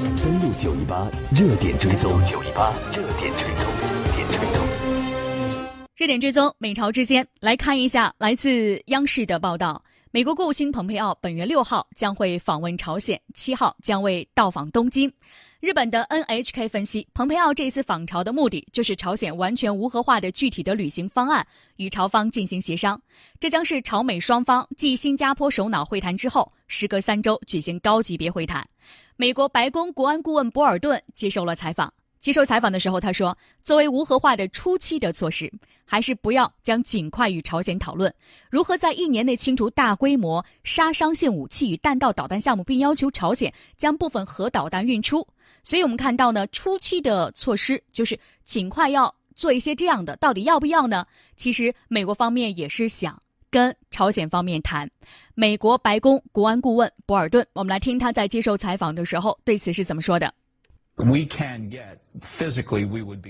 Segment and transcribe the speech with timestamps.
[0.00, 3.68] 登录九一八热点追踪，九一八热点追踪，
[4.06, 4.66] 热点追踪。
[5.94, 9.84] 热点追踪，美朝之间来看一下来自央视的报道。
[10.10, 15.12] 美国国务卿蓬佩奥本月六号将会访问朝鲜，七号将为到访东京。
[15.60, 21.46] 日本的 NHK 分析，蓬佩奥这次访朝的目的就是朝鲜完全无核化的具体的履行方案
[21.76, 22.98] 与朝方进行协商。
[23.38, 28.66] 这将是朝美双方继新加坡首脑会谈之后，时隔三周举行高级别会谈。
[29.20, 31.92] 美国白宫国安顾问博尔顿接受了采访。
[32.20, 35.52] 接受采访的时候，他说：“作为无核化的初期的措施，
[35.84, 38.10] 还是不要将尽快与朝鲜讨论
[38.48, 45.28] 如何在一年内清除大规模杀伤性武器与弹道导弹项目，并要求朝鲜将部分核导弹运出。
[45.62, 50.16] 所以，我们看到呢，初期的措施就是尽快要做一些这样的。
[50.16, 51.06] 到底要不要呢？
[51.36, 54.90] 其实，美国方面也是想跟朝鲜方面谈。
[55.34, 60.32] 美国白宫国安顾问博尔顿，我们来听他在接受采访的时候对此是怎么说的。”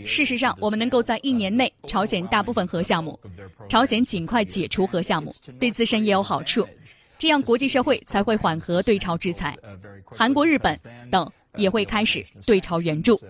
[0.05, 3.17] 事实上，我们能够在一年内朝鲜大部分核项目，
[3.69, 6.67] 朝鲜尽快解除核项目，对自身也有好处，
[7.17, 9.57] 这样国际社会才会缓和对朝制裁，
[10.05, 10.77] 韩国、日本
[11.13, 13.21] 等也会开始对朝援助。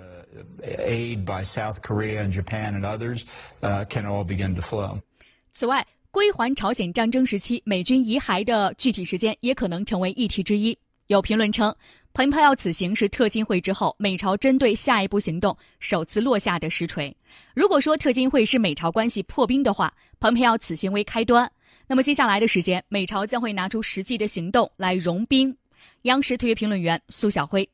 [5.52, 10.77] 此外，归还朝鲜战争时期美军遗骸的具体时间也可能成为议题之一。
[11.06, 11.75] 有评论称。
[12.12, 17.16] 蓬佩奥此行是特金会之后美朝针对下一步行动首次落下的实锤。
[17.55, 21.48] 如果说特金会是美朝关系破冰的话，蓬佩奥此行为开端。
[21.86, 25.56] 那么接下来的时间，美朝将会拿出实际的行动来融冰。
[26.03, 27.69] 央视特约评论员苏晓辉，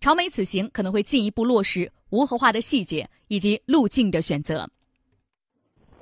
[0.00, 4.66] 朝美此行可能会进一步落实无核化的细节以及路径的选择。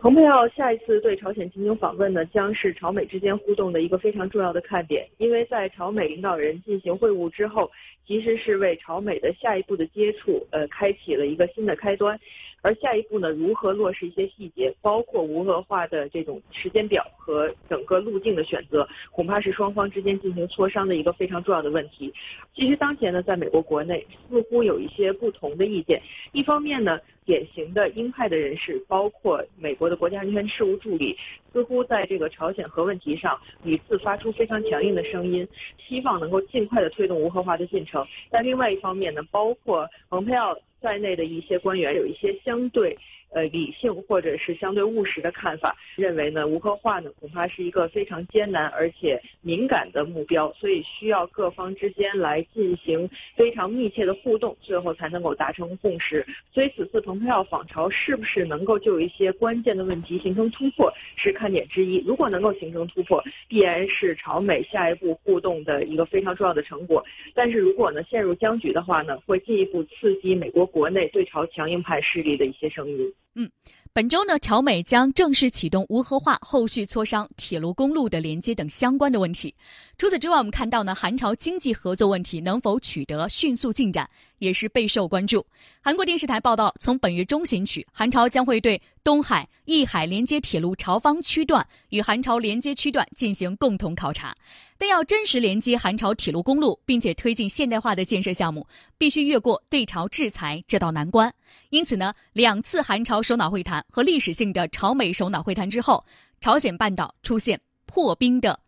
[0.00, 5.06] 蓬佩奥下一次对朝鲜进行访问呢，将是朝美之间互动的一个非常重要的看点。
[5.18, 7.70] 因为在朝美领导人进行会晤之后，
[8.06, 12.18] 其实是为朝美的下一步的接触，呃，开启了一个新的开端。
[12.62, 22.12] 而下一步呢，如何落实一些细节，包括无核化的这种时间表和整个路径的选择，恐怕是双方之间进行磋商的一个非常重要的问题。
[22.54, 26.02] 其实当前呢，在美国国内似乎有一些不同的意见。
[26.32, 31.16] 一方面呢，典型的鹰派的人士，包括美国的国家安全事务助理，
[31.52, 35.46] 似乎在这个朝鲜核问题上屡次发出非常强硬的声音，
[35.78, 38.06] 希望能够尽快的推动无核化的进程。
[38.30, 40.56] 但另外一方面呢，包括蓬佩奥。
[40.80, 42.96] 在内的一些官员有一些相对。
[43.32, 56.26] 呃，理性或者是相对务实的看法，认为呢，无核化呢恐怕是一个非常艰难而且敏感的目标，所以需要各方之间来进行非常密切的互动，最后才能够达成共识。
[56.52, 62.02] 所以此次蓬佩奥访朝是不是能够就一些关键的问题形成突破，是看点之一。
[62.04, 67.04] 如果能够形成突破，必然是朝美下一步互动的一个非常重要的成果。
[67.32, 73.14] 但是如果呢陷入僵局的话呢，会进一步刺激美国国内对朝强硬派势力的一些声音。
[73.36, 73.48] 嗯，
[73.92, 79.54] 本周呢，朝美将正式启动无核化后续磋商铁路、公路的连接等相关的问题。
[79.96, 84.10] 除此之外，我们看到呢，韩朝经济合作问题能否取得迅速进展？
[84.40, 85.46] 也是备受关注。
[85.80, 94.36] 韩国电视台报道，从本月中旬起，韩朝将会对东海、义海连接铁路朝方区段与韩朝连接区段进行共同考察。
[94.76, 98.66] 但要真实连接韩朝铁路公路，并且推进现代化的建设项目，
[98.98, 101.32] 必须越过对朝制裁这道难关。
[101.68, 106.02] 因此呢，两次韩朝首脑会谈和历史性的朝美首脑会谈之后，
[106.40, 108.58] 朝鲜半岛出现破冰的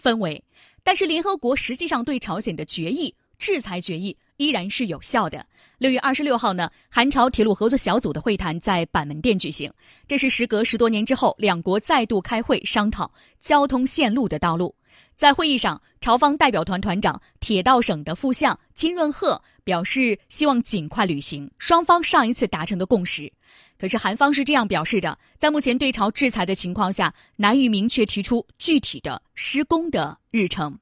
[0.00, 0.44] 氛围。
[0.82, 4.16] 但是，联合国实际上对朝鲜的决议、制裁决议。
[4.36, 5.44] 依然是有效的。
[5.78, 9.70] 六月二十六号呢，韩朝铁路合作小组的会谈在板门店举行，
[10.08, 14.74] 这是时隔十多年之后，两国再度开会商讨交通线路的道路。
[15.14, 23.30] 在会议上，朝方代表团团长、铁道省的副相金润赫表示，希望尽快履行双方上一次达成的共识。
[23.78, 30.78] 可是，韩方是这样表示的：在目前对朝制裁的情况下，难以明确提出具体的施工的日程。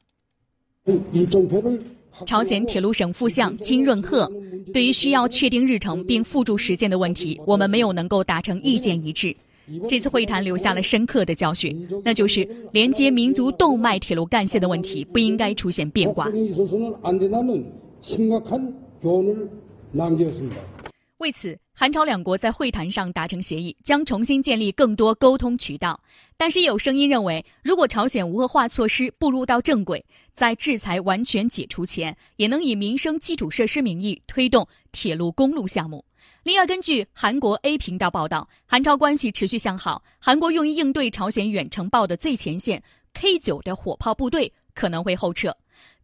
[2.26, 4.30] 朝鲜铁路省副相金润赫
[4.72, 9.34] 对于需要确定日程并付诸实践的问题，我们没有能够达成意见一致。
[9.88, 16.30] 这次会谈留下了深刻的教训，那就是连接民族动脉铁路干线的问题不应该出现变卦。
[21.18, 26.00] 为此，韩朝两国在会谈上达成协议，将重新建立更多沟通渠道。
[26.36, 36.04] 但是，也有声音认为，如果朝鲜无核化措施步入到正轨，在制裁完全解除前，也能以民生基础设施名义推动铁路、公路项目。
[36.44, 40.00] 另外，根据韩国 A 频道报道，韩朝关系持续向好。
[40.20, 42.80] 韩国用于应对朝鲜远程炮的最前线
[43.14, 45.52] K 九的火炮部队可能会后撤，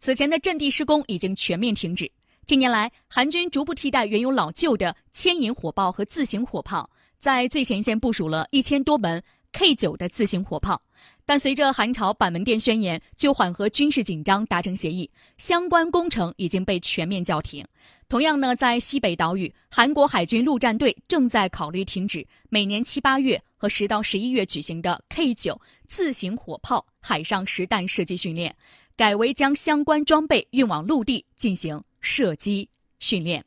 [0.00, 2.10] 此前的阵地施工已经全面停止。
[2.46, 9.22] 近年来，韩军逐步替代原有老旧的牵引火炮和自行火炮，在最前线部署了一千多门
[9.52, 10.82] K 九的自行火炮。
[11.24, 15.08] 但随着韩朝板门店宣言就缓和军事紧张达成协议，
[15.38, 17.64] 相关工程已经被全面叫停。
[18.08, 28.56] 同样呢，在西北岛屿，韩国海军陆战队正在考虑停止每年七八月和十到十一月举行的 K 九自行火炮海上实弹射击训练，
[28.96, 32.68] 改为将相关装备运往陆地进行射击
[32.98, 33.44] 训练。